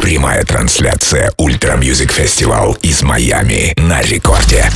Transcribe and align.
Прямая 0.00 0.44
трансляция 0.44 1.32
Ультра 1.38 1.76
Мьюзик 1.76 2.12
Фестивал 2.12 2.74
из 2.82 3.02
Майами 3.02 3.74
на 3.76 4.00
рекорде. 4.00 4.70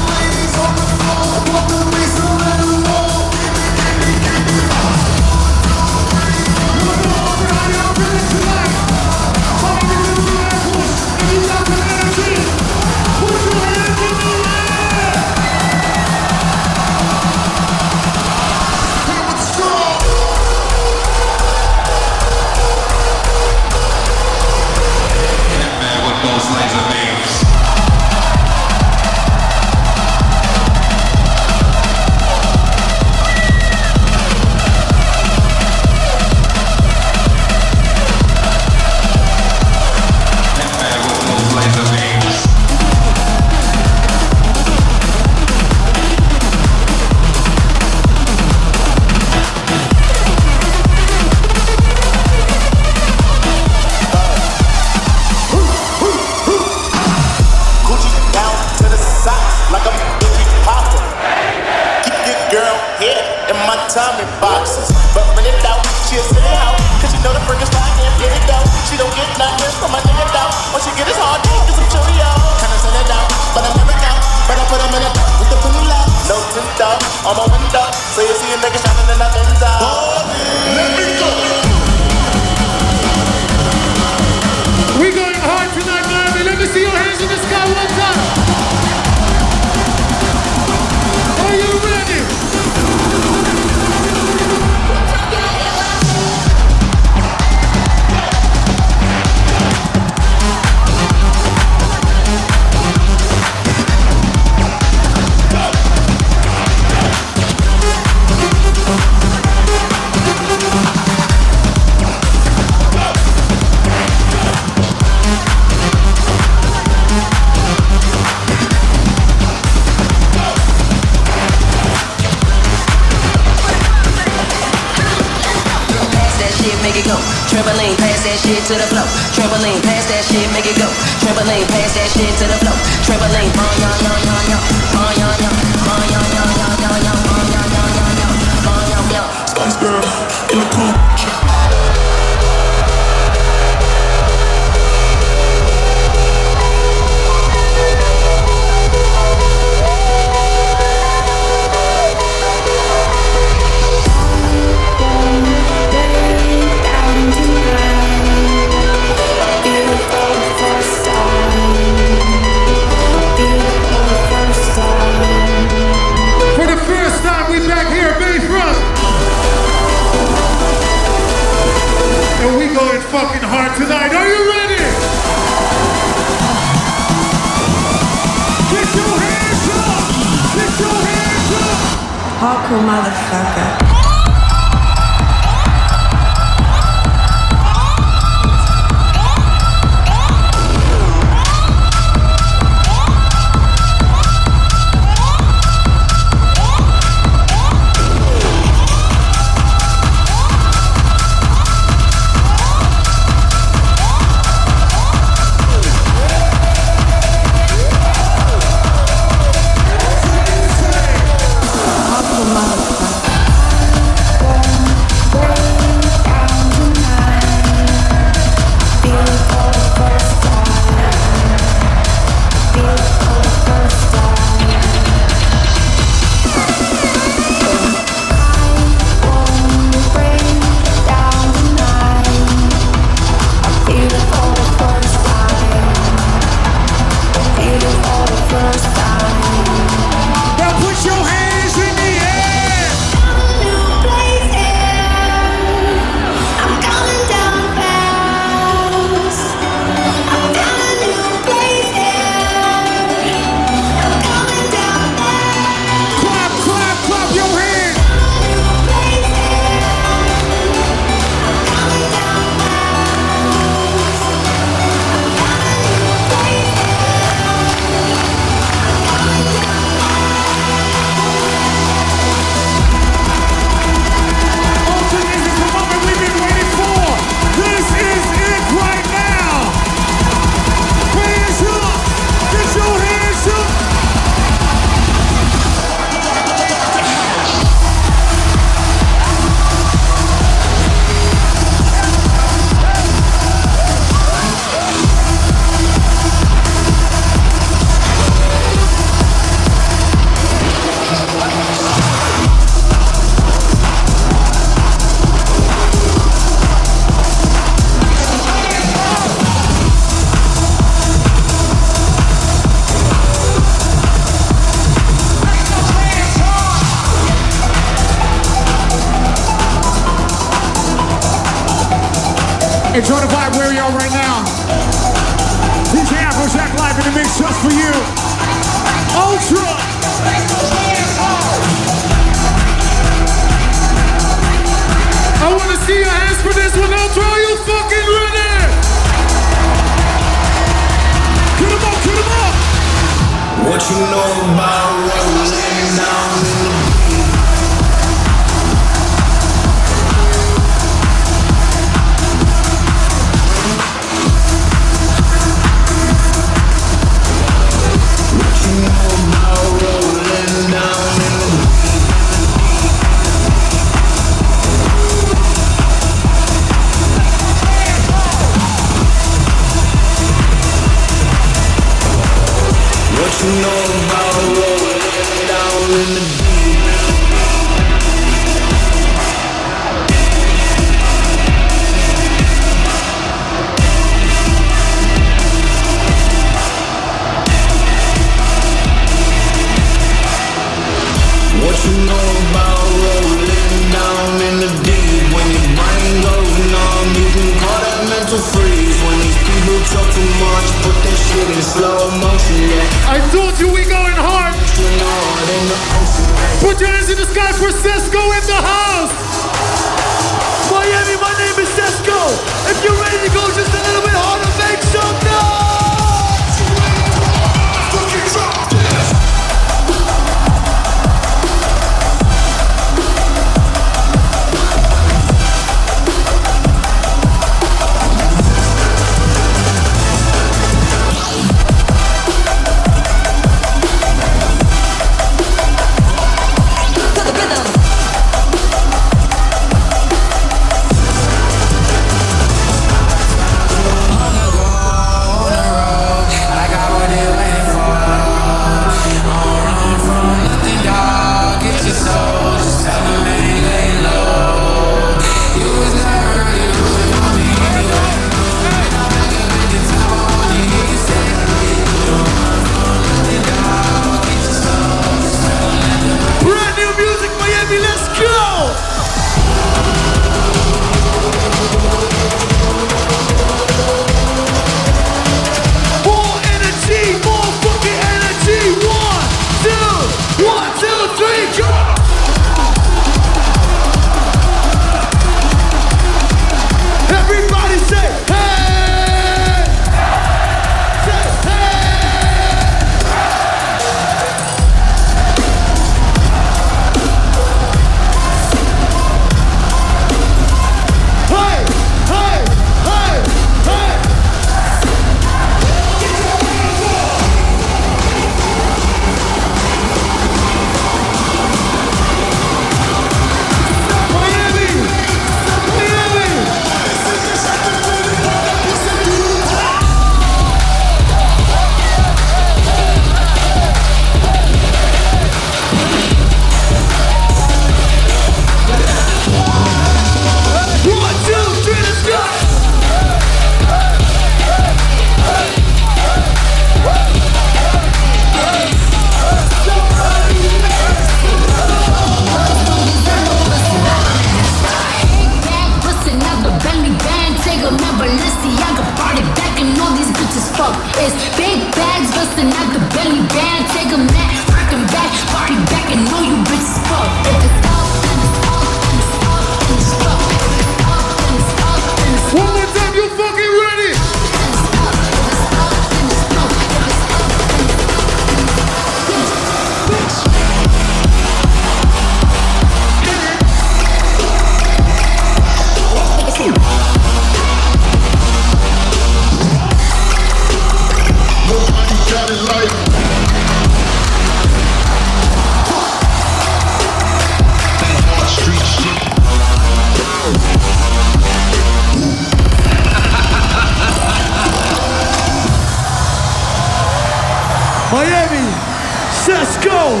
Sesco, 599.20 600.00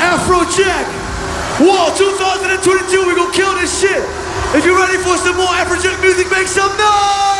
Afrojack, 0.00 0.88
Wall 1.60 1.92
2022. 1.94 3.06
We 3.06 3.14
gonna 3.14 3.30
kill 3.30 3.54
this 3.56 3.80
shit. 3.80 4.02
If 4.56 4.64
you're 4.64 4.78
ready 4.78 4.96
for 4.96 5.18
some 5.18 5.36
more 5.36 5.52
Afrojack 5.60 6.00
music, 6.00 6.30
make 6.30 6.48
some 6.48 6.74
noise. 6.78 7.33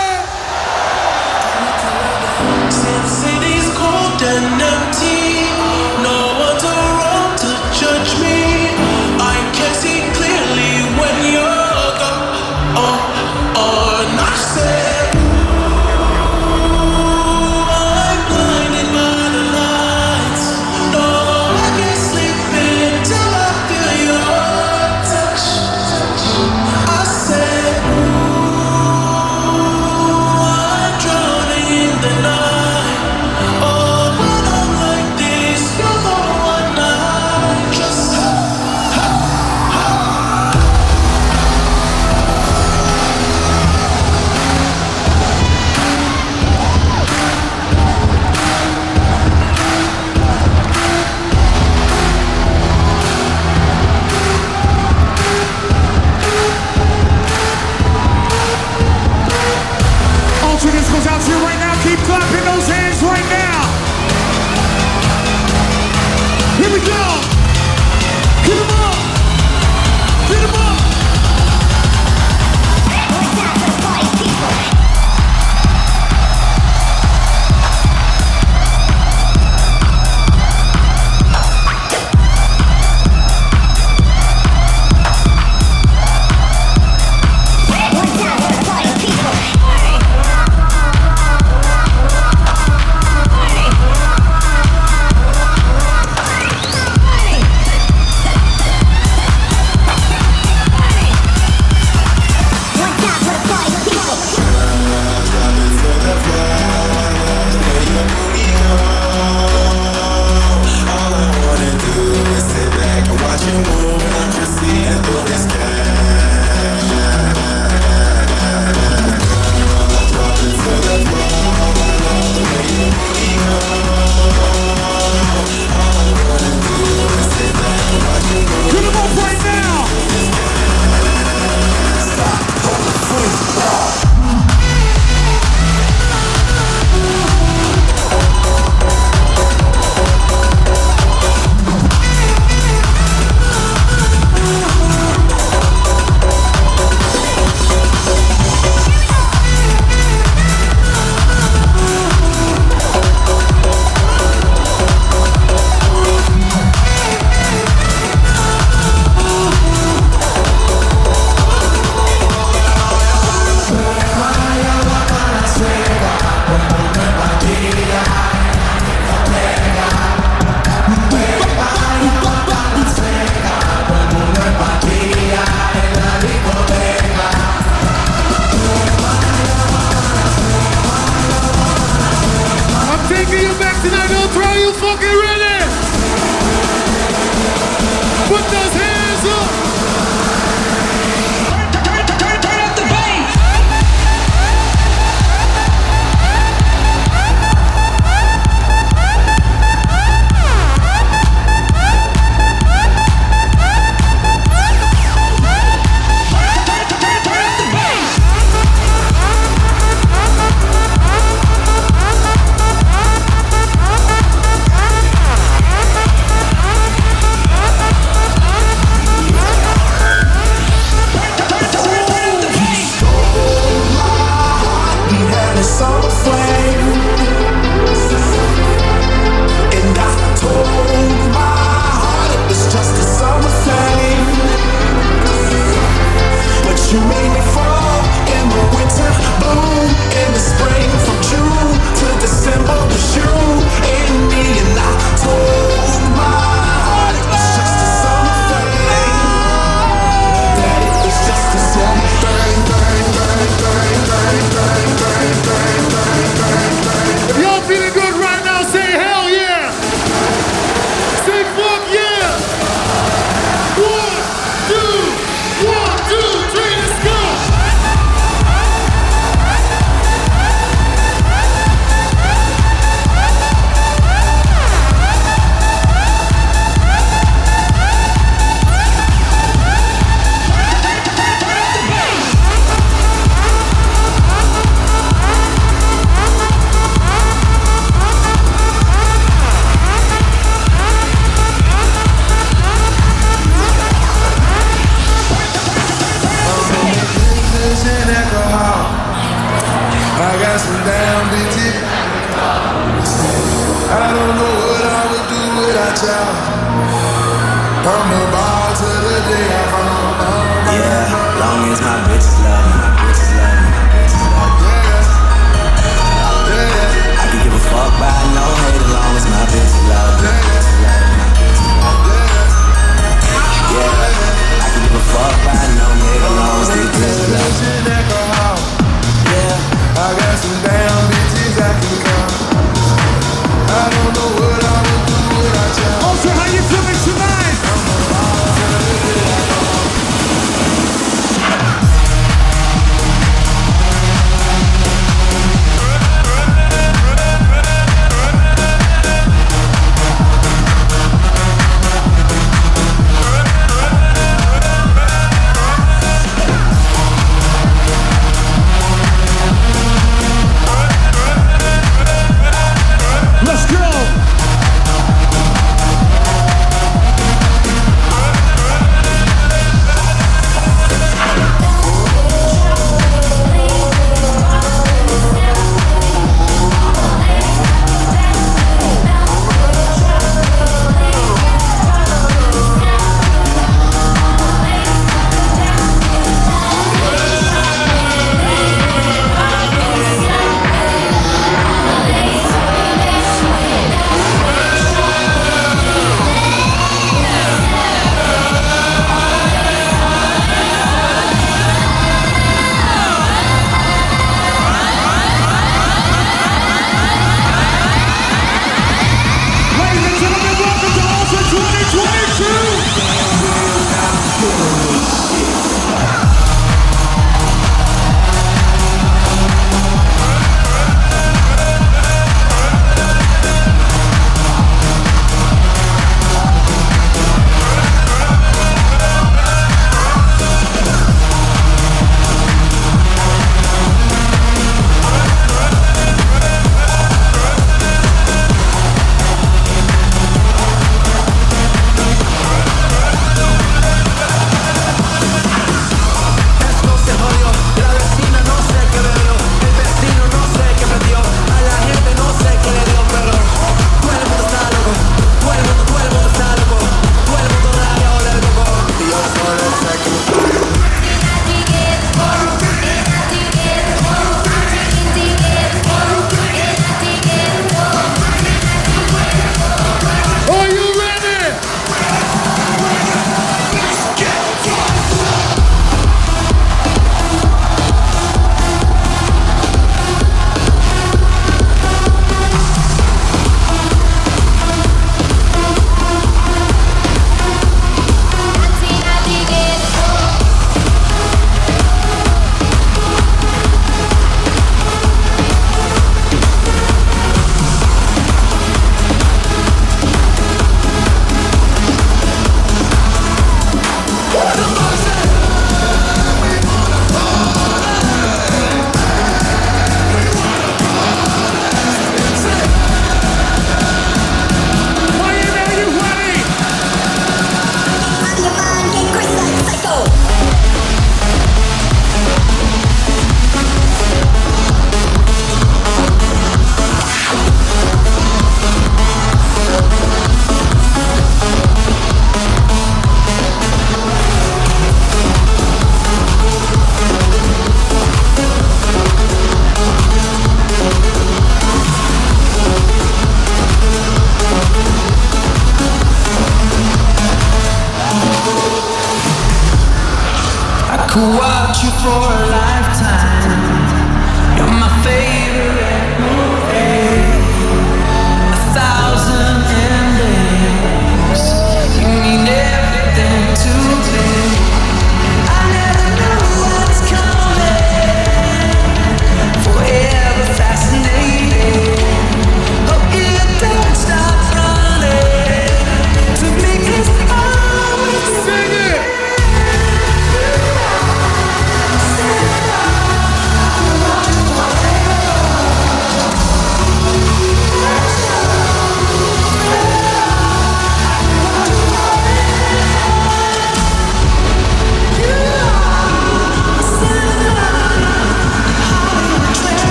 Long 311.56 311.70
as 311.70 311.80
my 311.80 311.96
bitches 312.08 312.42
love 312.42 312.66
me, 312.66 312.73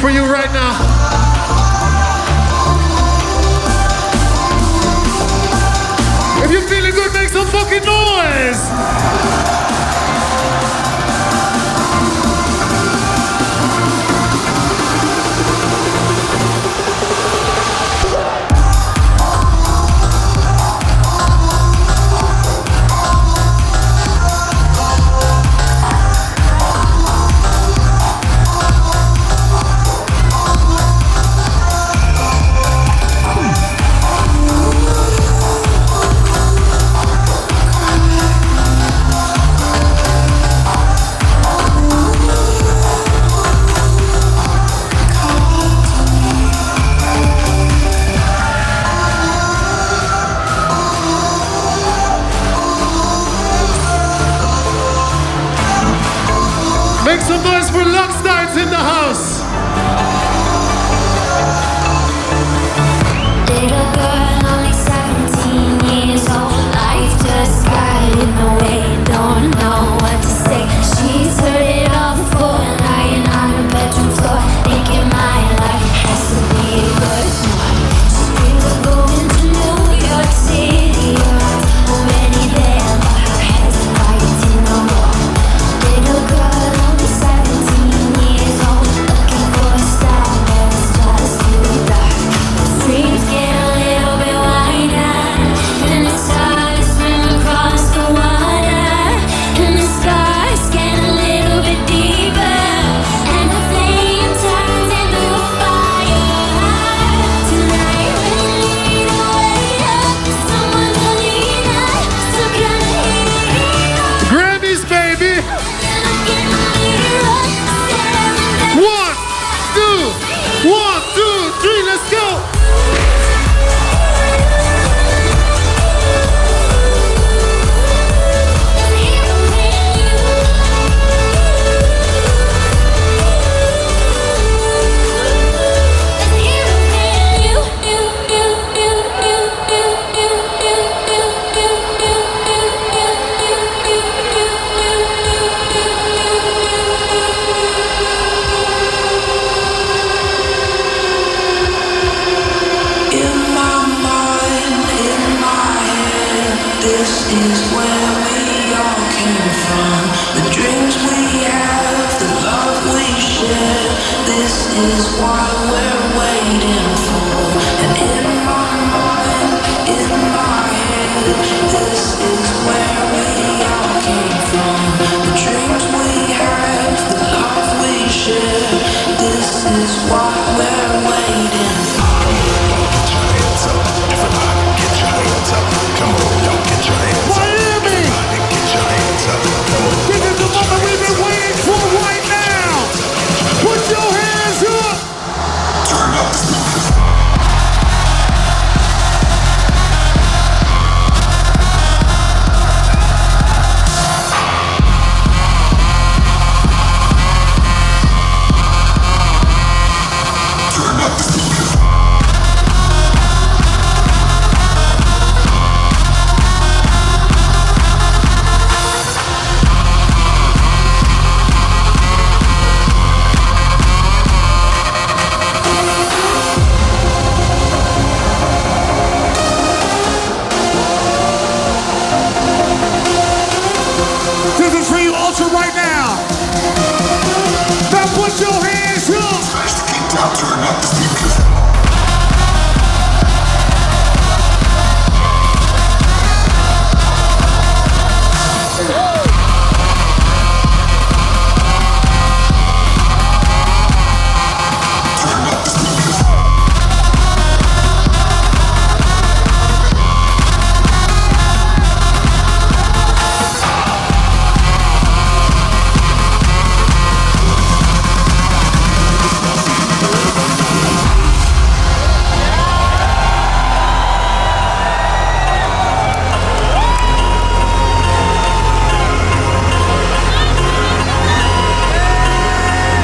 for 0.00 0.10
you 0.10 0.24
right 0.30 0.52
now. 0.52 0.85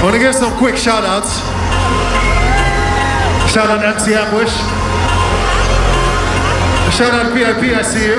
I 0.02 0.04
want 0.04 0.18
to 0.18 0.20
give 0.20 0.34
some 0.34 0.50
quick 0.58 0.74
shout 0.74 1.06
outs. 1.06 1.38
Shout 3.54 3.70
out 3.70 3.86
MC 3.86 4.18
Ambush. 4.18 4.50
Shout 6.90 7.14
out 7.14 7.30
VIP, 7.30 7.70
I 7.70 7.86
see 7.86 8.10
you. 8.10 8.18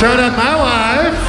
Shout 0.00 0.16
out 0.16 0.32
my 0.40 0.56
wife. 0.56 1.20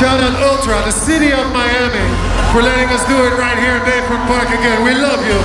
Shout 0.00 0.16
out 0.16 0.32
Ultra, 0.48 0.80
the 0.88 0.96
city 0.96 1.28
of 1.28 1.44
Miami, 1.52 2.08
for 2.56 2.64
letting 2.64 2.88
us 2.88 3.04
do 3.04 3.12
it 3.28 3.36
right 3.36 3.60
here 3.60 3.76
in 3.76 3.84
Bayfront 3.84 4.24
Park 4.24 4.48
again. 4.48 4.80
We 4.80 4.96
love 4.96 5.20
you. 5.28 5.36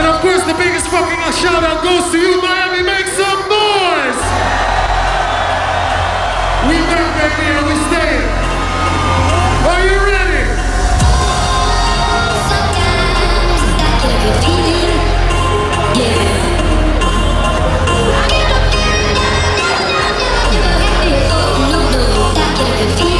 And 0.00 0.08
of 0.08 0.16
course, 0.24 0.48
the 0.48 0.56
biggest 0.56 0.88
fucking 0.88 1.20
shout 1.36 1.60
out 1.60 1.84
goes 1.84 2.08
to 2.08 2.16
you, 2.16 2.40
Miami. 2.40 2.88
Make 2.88 3.07
We 6.68 6.74
back, 6.74 7.08
baby, 7.16 7.48
and 7.56 7.66
we 7.66 7.74
stay. 7.88 8.12
Are 9.70 9.82
you 9.88 9.98
ready? 10.04 10.44
Everybody 22.80 23.17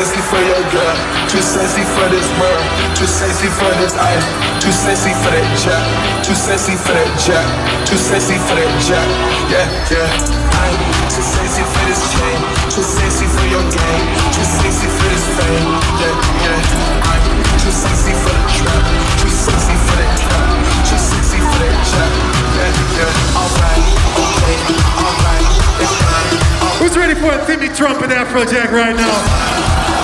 sexy 0.00 0.22
for 0.32 0.40
your 0.40 0.64
girl, 0.72 0.96
too 1.28 1.44
sexy 1.44 1.84
for 1.84 2.08
this 2.08 2.24
world, 2.40 2.64
too 2.96 3.04
sexy 3.04 3.52
for 3.52 3.68
this 3.76 3.92
ice, 4.00 4.24
too 4.56 4.72
sexy 4.72 5.12
for 5.12 5.28
that 5.28 5.44
jack, 5.60 5.84
too 6.24 6.32
sexy 6.32 6.72
for 6.72 6.96
that 6.96 7.12
jack, 7.20 7.44
too 7.84 8.00
sexy 8.00 8.40
for 8.48 8.56
that 8.56 8.72
jack, 8.80 9.04
yeah, 9.52 9.68
yeah. 9.92 10.08
I'm 10.56 10.72
too 11.12 11.20
sexy 11.20 11.60
for 11.60 11.84
this 11.84 12.00
chain, 12.16 12.38
too 12.72 12.80
sexy 12.80 13.28
for 13.28 13.44
your 13.52 13.60
game, 13.68 14.04
too 14.32 14.46
sexy 14.48 14.88
for 14.88 15.04
this 15.12 15.26
fame, 15.36 15.68
yeah, 16.00 16.16
yeah. 16.48 17.04
I'm 17.04 17.20
too 17.60 17.68
sexy 17.68 18.16
for 18.16 18.32
the 18.32 18.44
trap, 18.56 18.84
too 19.20 19.28
sexy 19.28 19.76
for 19.84 19.96
that 20.00 20.12
trap, 20.16 20.48
too 20.88 20.96
sexy 20.96 21.38
for 21.44 21.58
that 21.60 21.76
jack, 21.92 22.12
yeah, 22.56 23.04
yeah. 23.04 23.36
Alright, 23.36 23.84
okay, 24.16 24.56
alright, 24.96 25.48
it's 25.84 25.92
fine. 25.92 26.59
Who's 26.80 26.96
ready 26.96 27.14
for 27.14 27.30
a 27.30 27.44
Timmy 27.44 27.68
Trump 27.74 28.00
and 28.00 28.10
Afrojack 28.10 28.72
right 28.72 28.96
now? 28.96 29.99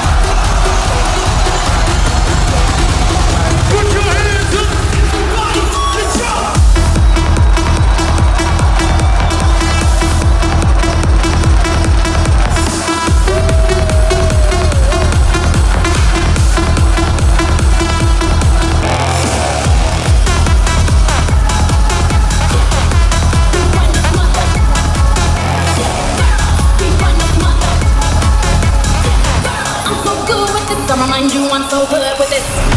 So 31.70 31.84
good 31.86 32.18
with 32.18 32.30
this. 32.30 32.75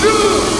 Two, 0.00 0.57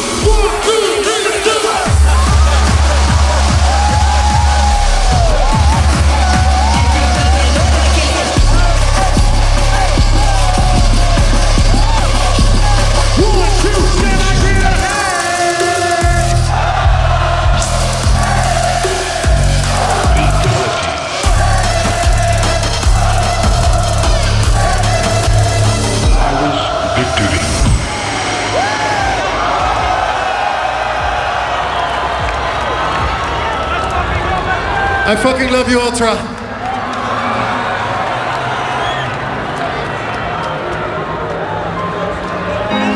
I 35.11 35.17
fucking 35.17 35.51
love 35.51 35.71
you, 35.71 35.81
Ultra. 35.81 36.15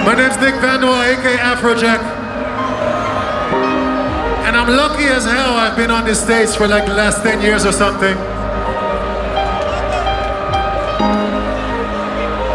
My 0.04 0.14
name's 0.14 0.36
Nick 0.36 0.60
van 0.60 0.80
de 0.80 0.86
Wall, 0.88 1.00
aka 1.00 1.38
Afrojack. 1.38 2.02
And 4.44 4.54
I'm 4.54 4.68
lucky 4.76 5.04
as 5.04 5.24
hell 5.24 5.54
I've 5.54 5.74
been 5.74 5.90
on 5.90 6.04
this 6.04 6.22
stage 6.22 6.50
for 6.54 6.68
like 6.68 6.84
the 6.84 6.92
last 6.92 7.22
10 7.22 7.40
years 7.40 7.64
or 7.64 7.72
something. 7.72 8.14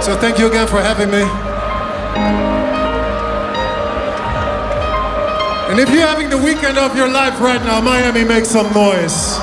So 0.03 0.15
thank 0.21 0.37
you 0.37 0.45
again 0.49 0.67
for 0.67 0.83
having 0.83 1.09
me. 1.09 1.23
And 5.69 5.79
if 5.87 5.93
you're 5.93 6.07
having 6.07 6.29
the 6.29 6.37
weekend 6.37 6.77
of 6.77 6.95
your 6.95 7.07
life 7.07 7.39
right 7.41 7.61
now, 7.61 7.81
Miami, 7.81 8.23
make 8.23 8.45
some 8.45 8.71
noise. 8.73 9.36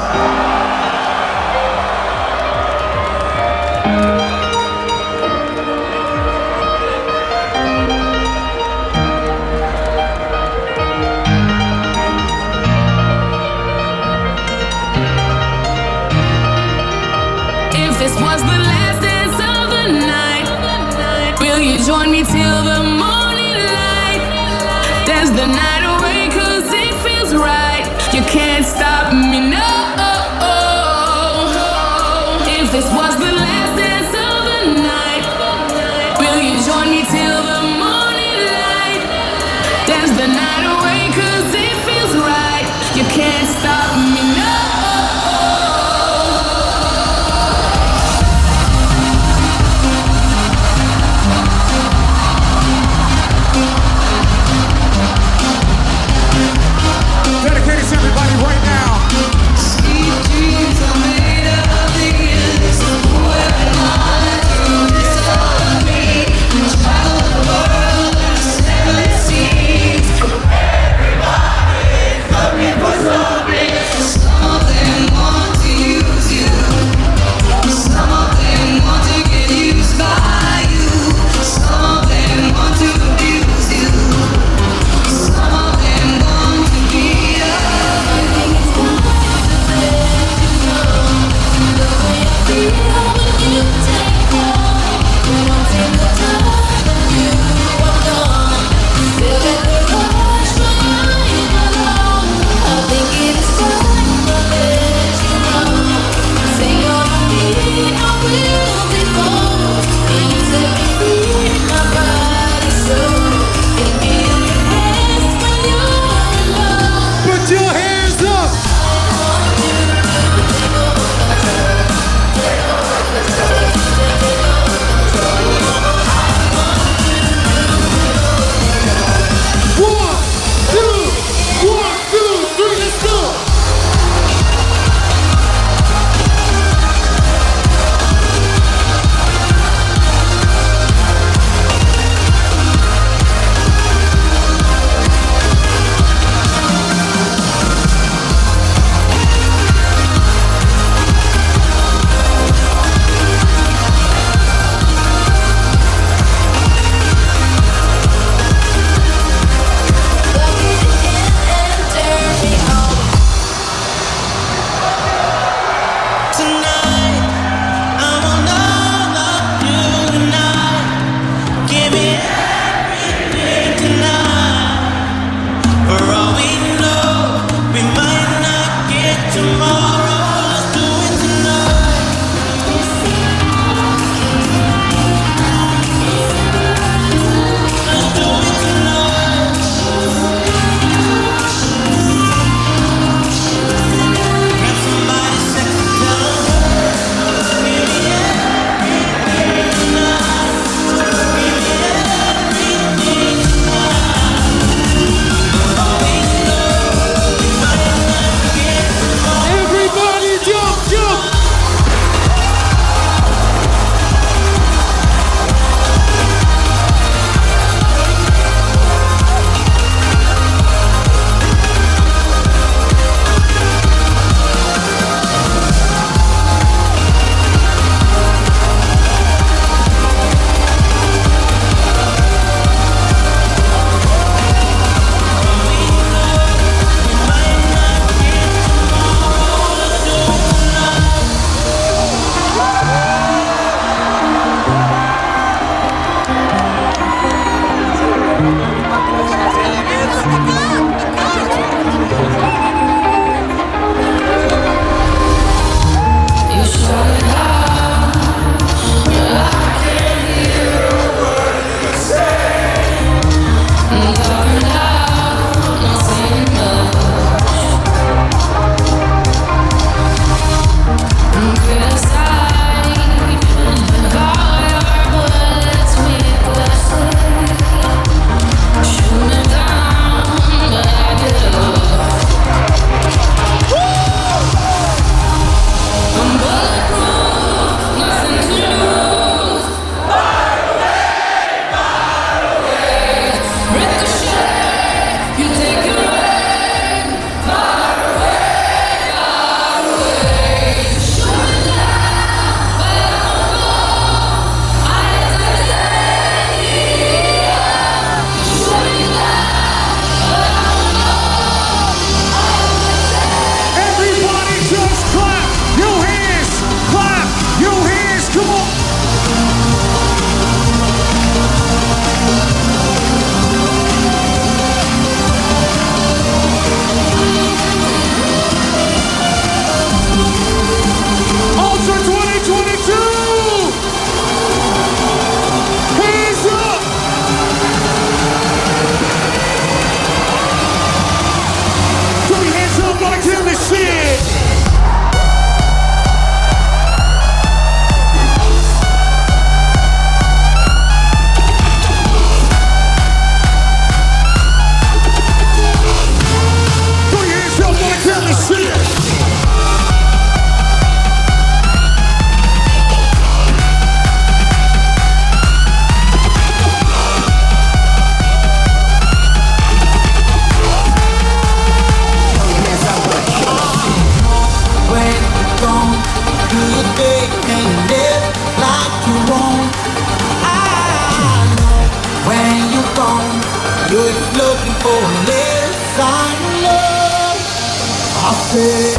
say 388.55 388.94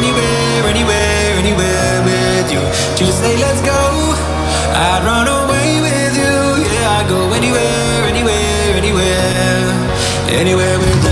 anywhere, 0.00 0.62
anywhere, 0.74 1.30
anywhere 1.42 1.96
with 2.04 2.48
you. 2.54 2.62
Just 2.96 3.18
say 3.22 3.36
let's 3.36 3.60
go. 3.60 3.80
I'd 4.74 5.02
run 5.04 5.28
away 5.28 5.80
with 5.86 6.14
you. 6.16 6.34
Yeah, 6.66 6.98
I 6.98 7.08
go 7.08 7.20
anywhere, 7.32 8.04
anywhere, 8.12 8.76
anywhere, 8.80 9.70
anywhere 10.40 10.78
with 10.78 11.04
you. 11.04 11.11